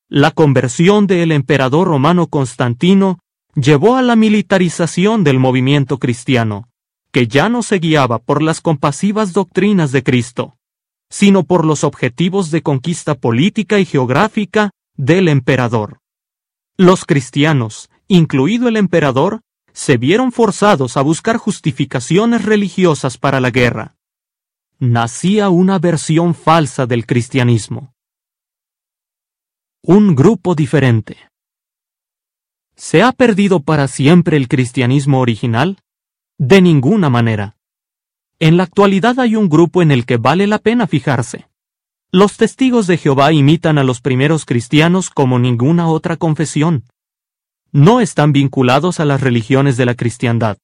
la 0.10 0.32
conversión 0.32 1.08
del 1.08 1.32
emperador 1.32 1.88
romano 1.88 2.28
Constantino 2.28 3.20
llevó 3.56 3.96
a 3.96 4.02
la 4.02 4.16
militarización 4.16 5.24
del 5.24 5.40
movimiento 5.40 5.98
cristiano, 5.98 6.70
que 7.18 7.28
ya 7.28 7.50
no 7.50 7.64
se 7.64 7.80
guiaba 7.80 8.20
por 8.20 8.44
las 8.44 8.62
compasivas 8.62 9.34
doctrinas 9.34 9.92
de 9.92 10.04
Cristo, 10.04 10.60
sino 11.10 11.46
por 11.46 11.66
los 11.66 11.84
objetivos 11.84 12.52
de 12.52 12.62
conquista 12.62 13.16
política 13.16 13.80
y 13.80 13.86
geográfica 13.86 14.70
del 14.96 15.28
emperador. 15.28 15.98
Los 16.78 17.06
cristianos, 17.06 17.90
incluido 18.08 18.68
el 18.68 18.78
emperador, 18.78 19.42
se 19.74 19.98
vieron 19.98 20.32
forzados 20.32 20.96
a 20.96 21.02
buscar 21.02 21.38
justificaciones 21.38 22.46
religiosas 22.46 23.18
para 23.18 23.40
la 23.40 23.50
guerra. 23.50 23.96
Nacía 24.78 25.50
una 25.50 25.80
versión 25.80 26.36
falsa 26.36 26.86
del 26.86 27.08
cristianismo. 27.08 27.96
Un 29.82 30.14
grupo 30.14 30.54
diferente. 30.54 31.18
¿Se 32.76 33.02
ha 33.02 33.12
perdido 33.12 33.64
para 33.64 33.88
siempre 33.88 34.38
el 34.38 34.48
cristianismo 34.48 35.20
original? 35.20 35.80
De 36.40 36.62
ninguna 36.62 37.10
manera. 37.10 37.58
En 38.40 38.58
la 38.58 38.64
actualidad 38.64 39.20
hay 39.20 39.36
un 39.36 39.50
grupo 39.50 39.82
en 39.82 39.90
el 39.90 40.06
que 40.06 40.18
vale 40.18 40.46
la 40.46 40.60
pena 40.60 40.86
fijarse. 40.86 41.48
Los 42.12 42.38
testigos 42.38 42.86
de 42.86 42.98
Jehová 42.98 43.34
imitan 43.34 43.80
a 43.80 43.84
los 43.84 44.02
primeros 44.02 44.46
cristianos 44.46 45.10
como 45.10 45.40
ninguna 45.40 45.88
otra 45.88 46.16
confesión. 46.16 46.84
No 47.72 48.00
están 48.02 48.34
vinculados 48.34 49.00
a 49.00 49.06
las 49.06 49.22
religiones 49.22 49.78
de 49.78 49.86
la 49.86 49.96
cristiandad. 49.96 50.60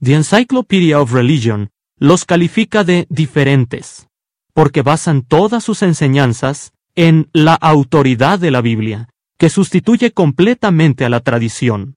The 0.00 0.14
Encyclopedia 0.14 1.00
of 1.00 1.12
Religion 1.12 1.70
los 1.98 2.24
califica 2.24 2.84
de 2.84 3.06
diferentes, 3.10 4.08
porque 4.54 4.82
basan 4.82 5.22
todas 5.22 5.64
sus 5.64 5.82
enseñanzas 5.82 6.72
en 6.94 7.28
la 7.32 7.54
autoridad 7.54 8.38
de 8.38 8.52
la 8.52 8.60
Biblia, 8.60 9.08
que 9.36 9.50
sustituye 9.50 10.12
completamente 10.12 11.04
a 11.04 11.08
la 11.08 11.20
tradición. 11.20 11.96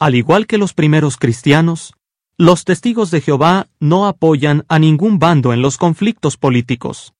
Al 0.00 0.14
igual 0.14 0.46
que 0.46 0.56
los 0.56 0.72
primeros 0.72 1.18
cristianos, 1.18 1.92
los 2.38 2.64
testigos 2.64 3.10
de 3.10 3.20
Jehová 3.20 3.68
no 3.80 4.06
apoyan 4.06 4.64
a 4.66 4.78
ningún 4.78 5.18
bando 5.18 5.52
en 5.52 5.60
los 5.60 5.76
conflictos 5.76 6.38
políticos. 6.38 7.12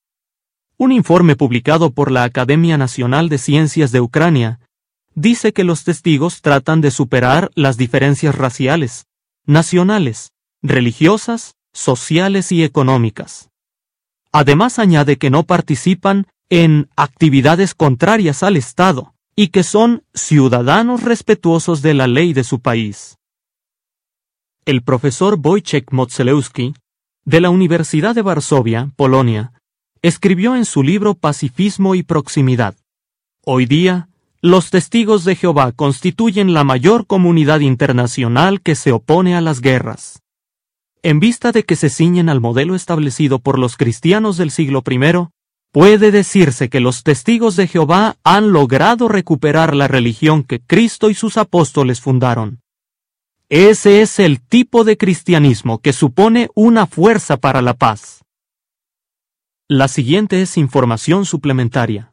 Un 0.79 0.91
informe 0.91 1.37
publicado 1.37 1.91
por 1.91 2.11
la 2.11 2.25
Academia 2.25 2.79
Nacional 2.79 3.29
de 3.29 3.37
Ciencias 3.37 3.93
de 3.93 4.01
Ucrania 4.01 4.61
dice 5.15 5.53
que 5.53 5.63
los 5.63 5.85
testigos 5.85 6.41
tratan 6.41 6.81
de 6.81 6.91
superar 6.91 7.51
las 7.55 7.77
diferencias 7.77 8.35
raciales, 8.35 9.05
nacionales, 9.45 10.33
religiosas, 10.63 11.57
sociales 11.75 12.51
y 12.51 12.65
económicas. 12.65 13.51
Además 14.33 14.79
añade 14.79 15.19
que 15.19 15.29
no 15.29 15.43
participan 15.43 16.29
en 16.49 16.89
actividades 16.97 17.75
contrarias 17.75 18.43
al 18.43 18.57
Estado 18.57 19.13
y 19.41 19.49
que 19.49 19.63
son 19.63 20.05
ciudadanos 20.13 21.03
respetuosos 21.03 21.81
de 21.81 21.95
la 21.95 22.07
ley 22.07 22.35
de 22.35 22.45
su 22.45 22.61
país. 22.61 23.17
El 24.67 24.83
profesor 24.83 25.41
Wojciech 25.43 25.93
Motzelewski, 25.93 26.75
de 27.25 27.41
la 27.41 27.49
Universidad 27.49 28.15
de 28.15 28.21
Varsovia, 28.21 28.91
Polonia, 28.97 29.55
escribió 30.03 30.57
en 30.57 30.67
su 30.67 30.83
libro 30.83 31.15
Pacifismo 31.15 31.95
y 31.95 32.03
Proximidad. 32.03 32.77
Hoy 33.43 33.65
día, 33.65 34.11
los 34.43 34.69
testigos 34.69 35.25
de 35.25 35.37
Jehová 35.37 35.73
constituyen 35.73 36.53
la 36.53 36.63
mayor 36.63 37.07
comunidad 37.07 37.61
internacional 37.61 38.61
que 38.61 38.75
se 38.75 38.93
opone 38.93 39.37
a 39.37 39.41
las 39.41 39.63
guerras. 39.63 40.21
En 41.03 41.19
vista 41.19 41.51
de 41.51 41.65
que 41.65 41.77
se 41.77 41.89
ciñen 41.89 42.29
al 42.29 42.43
modelo 42.43 42.75
establecido 42.75 43.39
por 43.39 43.59
los 43.59 43.79
cristianos 43.79 44.37
del 44.37 44.51
siglo 44.51 44.83
I, 44.87 45.31
puede 45.73 46.11
decirse 46.11 46.69
que 46.69 46.81
los 46.81 47.03
testigos 47.03 47.57
de 47.57 47.67
Jehová 47.67 48.17
han 48.25 48.53
logrado 48.53 49.09
recuperar 49.09 49.75
la 49.75 49.89
religión 49.89 50.43
que 50.43 50.61
Cristo 50.61 51.11
y 51.11 51.15
sus 51.15 51.37
apóstoles 51.37 52.01
fundaron. 52.01 52.61
Ese 53.49 54.01
es 54.01 54.19
el 54.19 54.41
tipo 54.41 54.85
de 54.85 54.97
cristianismo 54.97 55.81
que 55.81 55.93
supone 55.93 56.51
una 56.55 56.87
fuerza 56.87 57.37
para 57.37 57.63
la 57.63 57.75
paz. 57.75 58.25
La 59.69 59.89
siguiente 59.89 60.43
es 60.43 60.57
información 60.57 61.25
suplementaria. 61.25 62.13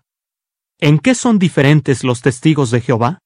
¿En 0.79 0.99
qué 0.99 1.15
son 1.15 1.39
diferentes 1.39 2.03
los 2.03 2.21
testigos 2.21 2.69
de 2.71 2.81
Jehová? 2.81 3.19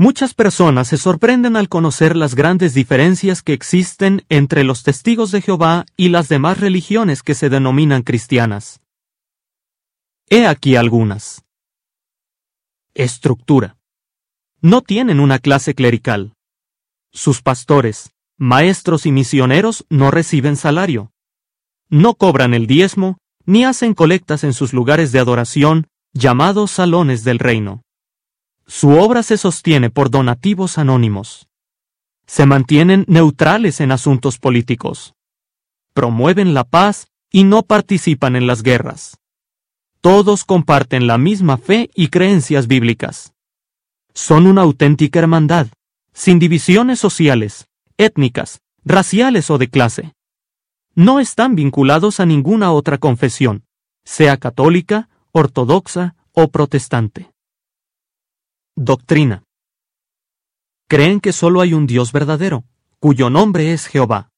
Muchas 0.00 0.32
personas 0.32 0.86
se 0.86 0.96
sorprenden 0.96 1.56
al 1.56 1.68
conocer 1.68 2.14
las 2.14 2.36
grandes 2.36 2.72
diferencias 2.72 3.42
que 3.42 3.52
existen 3.52 4.24
entre 4.28 4.62
los 4.62 4.84
testigos 4.84 5.32
de 5.32 5.42
Jehová 5.42 5.86
y 5.96 6.10
las 6.10 6.28
demás 6.28 6.60
religiones 6.60 7.24
que 7.24 7.34
se 7.34 7.50
denominan 7.50 8.02
cristianas. 8.02 8.80
He 10.30 10.46
aquí 10.46 10.76
algunas. 10.76 11.44
Estructura. 12.94 13.76
No 14.60 14.82
tienen 14.82 15.18
una 15.18 15.40
clase 15.40 15.74
clerical. 15.74 16.32
Sus 17.10 17.42
pastores, 17.42 18.12
maestros 18.36 19.04
y 19.04 19.10
misioneros 19.10 19.84
no 19.90 20.12
reciben 20.12 20.54
salario. 20.54 21.10
No 21.88 22.14
cobran 22.14 22.54
el 22.54 22.68
diezmo, 22.68 23.18
ni 23.46 23.64
hacen 23.64 23.94
colectas 23.94 24.44
en 24.44 24.52
sus 24.52 24.72
lugares 24.72 25.10
de 25.10 25.18
adoración, 25.18 25.88
llamados 26.12 26.70
salones 26.70 27.24
del 27.24 27.40
reino. 27.40 27.82
Su 28.70 28.90
obra 28.90 29.22
se 29.22 29.38
sostiene 29.38 29.88
por 29.88 30.10
donativos 30.10 30.76
anónimos. 30.76 31.48
Se 32.26 32.44
mantienen 32.44 33.06
neutrales 33.08 33.80
en 33.80 33.90
asuntos 33.92 34.38
políticos. 34.38 35.14
Promueven 35.94 36.52
la 36.52 36.64
paz 36.64 37.08
y 37.32 37.44
no 37.44 37.62
participan 37.62 38.36
en 38.36 38.46
las 38.46 38.62
guerras. 38.62 39.16
Todos 40.02 40.44
comparten 40.44 41.06
la 41.06 41.16
misma 41.16 41.56
fe 41.56 41.88
y 41.94 42.08
creencias 42.08 42.66
bíblicas. 42.66 43.32
Son 44.12 44.46
una 44.46 44.62
auténtica 44.62 45.18
hermandad, 45.18 45.68
sin 46.12 46.38
divisiones 46.38 46.98
sociales, 46.98 47.68
étnicas, 47.96 48.60
raciales 48.84 49.50
o 49.50 49.56
de 49.56 49.68
clase. 49.68 50.12
No 50.94 51.20
están 51.20 51.54
vinculados 51.54 52.20
a 52.20 52.26
ninguna 52.26 52.72
otra 52.72 52.98
confesión, 52.98 53.64
sea 54.04 54.36
católica, 54.36 55.08
ortodoxa 55.32 56.16
o 56.32 56.48
protestante. 56.48 57.30
Doctrina. 58.80 59.42
Creen 60.88 61.18
que 61.18 61.32
solo 61.32 61.62
hay 61.62 61.74
un 61.74 61.88
Dios 61.88 62.12
verdadero, 62.12 62.62
cuyo 63.00 63.28
nombre 63.28 63.72
es 63.72 63.88
Jehová. 63.88 64.30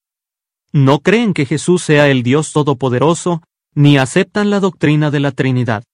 No 0.73 1.01
creen 1.01 1.35
que 1.35 1.45
Jesús 1.45 1.83
sea 1.83 2.09
el 2.09 2.23
Dios 2.23 2.55
Todopoderoso, 2.55 3.43
ni 3.75 3.99
aceptan 3.99 4.49
la 4.49 4.59
doctrina 4.59 5.11
de 5.11 5.21
la 5.21 5.33
Trinidad. 5.33 5.85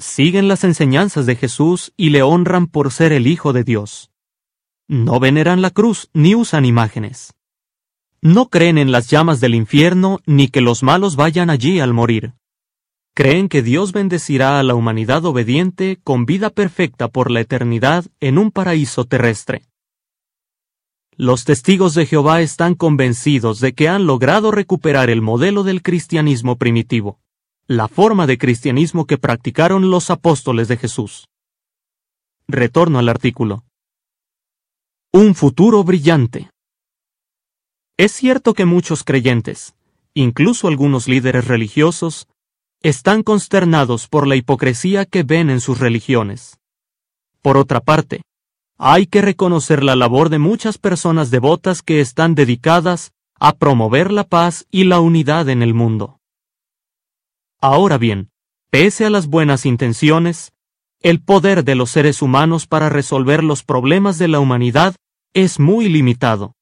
Siguen 0.00 0.48
las 0.48 0.64
enseñanzas 0.64 1.26
de 1.26 1.36
Jesús 1.36 1.92
y 1.96 2.10
le 2.10 2.22
honran 2.22 2.66
por 2.66 2.90
ser 2.90 3.12
el 3.12 3.28
Hijo 3.28 3.52
de 3.52 3.62
Dios. 3.62 4.10
No 4.88 5.20
veneran 5.20 5.62
la 5.62 5.70
cruz 5.70 6.10
ni 6.12 6.34
usan 6.34 6.64
imágenes. 6.64 7.34
No 8.20 8.48
creen 8.48 8.78
en 8.78 8.90
las 8.90 9.08
llamas 9.08 9.38
del 9.38 9.54
infierno 9.54 10.18
ni 10.26 10.48
que 10.48 10.60
los 10.60 10.82
malos 10.82 11.14
vayan 11.14 11.50
allí 11.50 11.78
al 11.78 11.94
morir 11.94 12.34
creen 13.14 13.48
que 13.48 13.62
Dios 13.62 13.92
bendecirá 13.92 14.58
a 14.58 14.62
la 14.62 14.74
humanidad 14.74 15.24
obediente 15.24 15.98
con 16.02 16.26
vida 16.26 16.50
perfecta 16.50 17.08
por 17.08 17.30
la 17.30 17.40
eternidad 17.40 18.06
en 18.20 18.38
un 18.38 18.50
paraíso 18.50 19.04
terrestre. 19.04 19.62
Los 21.16 21.44
testigos 21.44 21.94
de 21.94 22.06
Jehová 22.06 22.40
están 22.40 22.74
convencidos 22.74 23.60
de 23.60 23.74
que 23.74 23.88
han 23.88 24.06
logrado 24.06 24.50
recuperar 24.50 25.10
el 25.10 25.20
modelo 25.20 25.64
del 25.64 25.82
cristianismo 25.82 26.56
primitivo, 26.56 27.20
la 27.66 27.88
forma 27.88 28.26
de 28.26 28.38
cristianismo 28.38 29.06
que 29.06 29.18
practicaron 29.18 29.90
los 29.90 30.10
apóstoles 30.10 30.68
de 30.68 30.76
Jesús. 30.76 31.28
Retorno 32.48 32.98
al 32.98 33.08
artículo. 33.08 33.64
Un 35.12 35.34
futuro 35.34 35.84
brillante. 35.84 36.50
Es 37.98 38.12
cierto 38.12 38.54
que 38.54 38.64
muchos 38.64 39.04
creyentes, 39.04 39.74
incluso 40.14 40.68
algunos 40.68 41.06
líderes 41.06 41.46
religiosos, 41.46 42.28
están 42.82 43.22
consternados 43.22 44.08
por 44.08 44.26
la 44.26 44.36
hipocresía 44.36 45.04
que 45.04 45.22
ven 45.22 45.50
en 45.50 45.60
sus 45.60 45.78
religiones. 45.78 46.58
Por 47.42 47.56
otra 47.56 47.80
parte, 47.80 48.22
hay 48.78 49.06
que 49.06 49.20
reconocer 49.20 49.84
la 49.84 49.96
labor 49.96 50.30
de 50.30 50.38
muchas 50.38 50.78
personas 50.78 51.30
devotas 51.30 51.82
que 51.82 52.00
están 52.00 52.34
dedicadas 52.34 53.12
a 53.38 53.52
promover 53.52 54.10
la 54.10 54.24
paz 54.24 54.66
y 54.70 54.84
la 54.84 55.00
unidad 55.00 55.50
en 55.50 55.62
el 55.62 55.74
mundo. 55.74 56.20
Ahora 57.60 57.98
bien, 57.98 58.30
pese 58.70 59.04
a 59.04 59.10
las 59.10 59.26
buenas 59.26 59.66
intenciones, 59.66 60.52
el 61.02 61.22
poder 61.22 61.64
de 61.64 61.74
los 61.74 61.90
seres 61.90 62.22
humanos 62.22 62.66
para 62.66 62.88
resolver 62.88 63.44
los 63.44 63.62
problemas 63.62 64.18
de 64.18 64.28
la 64.28 64.40
humanidad 64.40 64.96
es 65.34 65.60
muy 65.60 65.90
limitado. 65.90 66.54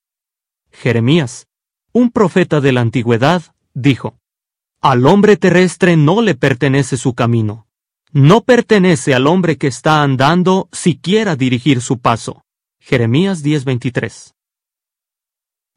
Jeremías, 0.72 1.46
un 1.92 2.10
profeta 2.10 2.60
de 2.60 2.72
la 2.72 2.80
antigüedad, 2.80 3.42
dijo, 3.74 4.18
al 4.80 5.06
hombre 5.06 5.36
terrestre 5.36 5.96
no 5.96 6.22
le 6.22 6.34
pertenece 6.34 6.96
su 6.96 7.14
camino. 7.14 7.66
No 8.12 8.42
pertenece 8.42 9.14
al 9.14 9.26
hombre 9.26 9.58
que 9.58 9.66
está 9.66 10.02
andando 10.02 10.68
siquiera 10.72 11.36
dirigir 11.36 11.80
su 11.80 11.98
paso. 11.98 12.44
Jeremías 12.80 13.42
10:23. 13.42 14.34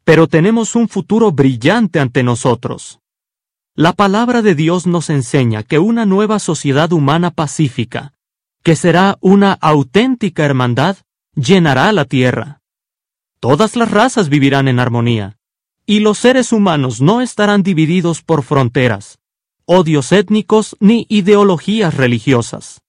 Pero 0.04 0.28
tenemos 0.28 0.76
un 0.76 0.88
futuro 0.88 1.32
brillante 1.32 2.00
ante 2.00 2.22
nosotros. 2.22 3.00
La 3.74 3.92
palabra 3.92 4.40
de 4.40 4.54
Dios 4.54 4.86
nos 4.86 5.10
enseña 5.10 5.62
que 5.62 5.78
una 5.78 6.06
nueva 6.06 6.38
sociedad 6.38 6.92
humana 6.92 7.30
pacífica, 7.30 8.14
que 8.62 8.76
será 8.76 9.18
una 9.20 9.52
auténtica 9.54 10.44
hermandad, 10.44 10.96
llenará 11.34 11.92
la 11.92 12.04
tierra. 12.04 12.60
Todas 13.40 13.76
las 13.76 13.90
razas 13.90 14.28
vivirán 14.28 14.68
en 14.68 14.78
armonía 14.78 15.38
y 15.86 16.00
los 16.00 16.18
seres 16.18 16.52
humanos 16.52 17.00
no 17.00 17.20
estarán 17.20 17.62
divididos 17.62 18.22
por 18.22 18.42
fronteras, 18.42 19.18
odios 19.64 20.12
étnicos 20.12 20.76
ni 20.80 21.06
ideologías 21.08 21.94
religiosas. 21.94 22.80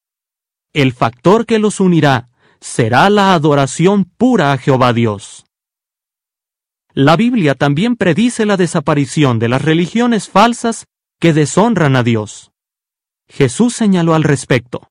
El 0.73 0.93
factor 0.93 1.45
que 1.45 1.59
los 1.59 1.79
unirá 1.79 2.29
será 2.59 3.09
la 3.09 3.33
adoración 3.33 4.05
pura 4.05 4.53
a 4.53 4.57
Jehová 4.57 4.93
Dios. 4.93 5.45
La 6.93 7.15
Biblia 7.15 7.55
también 7.55 7.95
predice 7.95 8.45
la 8.45 8.55
desaparición 8.55 9.39
de 9.39 9.49
las 9.49 9.61
religiones 9.61 10.29
falsas 10.29 10.85
que 11.19 11.33
deshonran 11.33 11.95
a 11.95 12.03
Dios. 12.03 12.51
Jesús 13.27 13.73
señaló 13.73 14.13
al 14.13 14.23
respecto. 14.23 14.89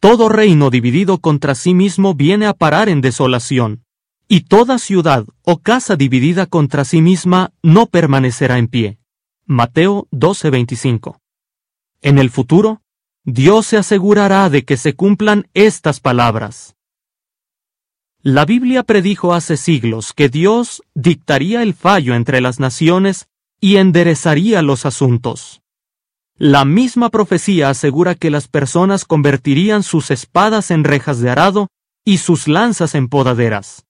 Todo 0.00 0.28
reino 0.28 0.70
dividido 0.70 1.18
contra 1.18 1.54
sí 1.54 1.74
mismo 1.74 2.14
viene 2.14 2.46
a 2.46 2.54
parar 2.54 2.88
en 2.88 3.00
desolación, 3.00 3.83
y 4.28 4.42
toda 4.42 4.78
ciudad 4.78 5.24
o 5.42 5.58
casa 5.58 5.96
dividida 5.96 6.46
contra 6.46 6.84
sí 6.84 7.00
misma 7.02 7.52
no 7.62 7.86
permanecerá 7.86 8.58
en 8.58 8.68
pie. 8.68 8.98
Mateo 9.46 10.08
12:25. 10.10 11.20
En 12.00 12.18
el 12.18 12.30
futuro, 12.30 12.82
Dios 13.24 13.66
se 13.66 13.76
asegurará 13.76 14.50
de 14.50 14.64
que 14.64 14.76
se 14.76 14.94
cumplan 14.94 15.48
estas 15.54 16.00
palabras. 16.00 16.76
La 18.22 18.46
Biblia 18.46 18.82
predijo 18.82 19.34
hace 19.34 19.56
siglos 19.56 20.14
que 20.14 20.30
Dios 20.30 20.82
dictaría 20.94 21.62
el 21.62 21.74
fallo 21.74 22.14
entre 22.14 22.40
las 22.40 22.58
naciones 22.58 23.28
y 23.60 23.76
enderezaría 23.76 24.62
los 24.62 24.86
asuntos. 24.86 25.62
La 26.36 26.64
misma 26.64 27.10
profecía 27.10 27.68
asegura 27.68 28.14
que 28.14 28.30
las 28.30 28.48
personas 28.48 29.04
convertirían 29.04 29.82
sus 29.82 30.10
espadas 30.10 30.70
en 30.70 30.84
rejas 30.84 31.20
de 31.20 31.30
arado 31.30 31.68
y 32.04 32.18
sus 32.18 32.48
lanzas 32.48 32.94
en 32.94 33.08
podaderas, 33.08 33.83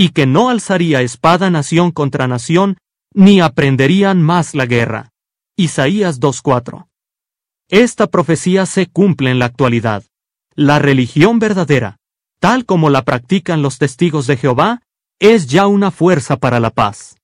y 0.00 0.10
que 0.10 0.26
no 0.26 0.48
alzaría 0.48 1.02
espada 1.02 1.50
nación 1.50 1.90
contra 1.90 2.28
nación, 2.28 2.78
ni 3.14 3.40
aprenderían 3.40 4.22
más 4.22 4.54
la 4.54 4.64
guerra. 4.64 5.10
Isaías 5.56 6.20
2.4. 6.20 6.86
Esta 7.68 8.06
profecía 8.06 8.64
se 8.66 8.86
cumple 8.86 9.32
en 9.32 9.40
la 9.40 9.46
actualidad. 9.46 10.04
La 10.54 10.78
religión 10.78 11.40
verdadera, 11.40 11.96
tal 12.38 12.64
como 12.64 12.90
la 12.90 13.02
practican 13.02 13.60
los 13.60 13.78
testigos 13.78 14.28
de 14.28 14.36
Jehová, 14.36 14.82
es 15.18 15.48
ya 15.48 15.66
una 15.66 15.90
fuerza 15.90 16.36
para 16.36 16.60
la 16.60 16.70
paz. 16.70 17.16